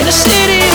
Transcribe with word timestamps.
in 0.00 0.08
a 0.08 0.12
city. 0.12 0.71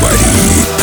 Favorite. 0.00 0.79